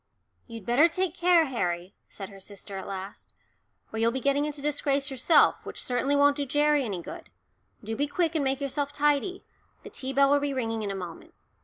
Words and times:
"You'd 0.47 0.65
better 0.65 0.87
take 0.89 1.13
care, 1.13 1.45
Harry," 1.45 1.93
said 2.07 2.29
her 2.29 2.39
sister 2.39 2.75
at 2.75 2.87
last, 2.87 3.33
"or 3.93 3.99
you'll 3.99 4.11
be 4.11 4.19
getting 4.19 4.45
into 4.45 4.59
disgrace 4.59 5.11
yourself, 5.11 5.63
which 5.63 5.83
certainly 5.85 6.15
won't 6.15 6.37
do 6.37 6.43
Gerry 6.47 6.83
any 6.83 7.03
good. 7.03 7.29
Do 7.83 7.95
be 7.95 8.07
quick 8.07 8.33
and 8.33 8.43
make 8.43 8.61
yourself 8.61 8.91
tidy, 8.91 9.45
the 9.83 9.91
tea 9.91 10.11
bell 10.11 10.31
will 10.31 10.39
be 10.39 10.55
ringing 10.55 10.81
in 10.81 10.89
a 10.89 10.95
moment. 10.95 11.35